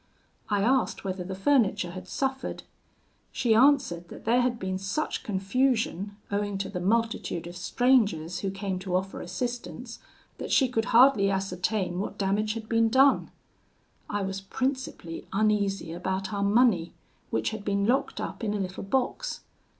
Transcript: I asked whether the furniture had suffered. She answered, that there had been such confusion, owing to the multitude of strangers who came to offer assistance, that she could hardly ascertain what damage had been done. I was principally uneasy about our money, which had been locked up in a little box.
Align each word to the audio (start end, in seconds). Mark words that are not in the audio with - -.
I 0.49 0.63
asked 0.63 1.03
whether 1.03 1.23
the 1.23 1.35
furniture 1.35 1.91
had 1.91 2.07
suffered. 2.07 2.63
She 3.31 3.53
answered, 3.53 4.07
that 4.07 4.25
there 4.25 4.41
had 4.41 4.57
been 4.57 4.79
such 4.79 5.21
confusion, 5.21 6.17
owing 6.31 6.57
to 6.57 6.69
the 6.69 6.79
multitude 6.79 7.45
of 7.45 7.55
strangers 7.55 8.39
who 8.39 8.49
came 8.49 8.79
to 8.79 8.95
offer 8.95 9.21
assistance, 9.21 9.99
that 10.39 10.51
she 10.51 10.69
could 10.69 10.85
hardly 10.85 11.29
ascertain 11.29 11.99
what 11.99 12.17
damage 12.17 12.55
had 12.55 12.67
been 12.67 12.89
done. 12.89 13.29
I 14.09 14.23
was 14.23 14.41
principally 14.41 15.27
uneasy 15.31 15.93
about 15.93 16.33
our 16.33 16.41
money, 16.41 16.95
which 17.29 17.51
had 17.51 17.63
been 17.63 17.85
locked 17.85 18.19
up 18.19 18.43
in 18.43 18.55
a 18.55 18.59
little 18.59 18.81
box. 18.83 19.41